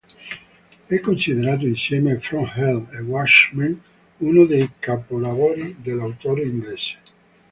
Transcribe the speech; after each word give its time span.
È 0.87 0.99
considerato, 0.99 1.67
insieme 1.67 2.13
a 2.13 2.19
"From 2.19 2.51
Hell" 2.55 2.87
e 2.91 3.01
"Watchmen", 3.03 3.79
uno 4.17 4.47
dei 4.47 4.67
capolavori 4.79 5.75
dell'autore 5.79 6.41
inglese. 6.41 6.95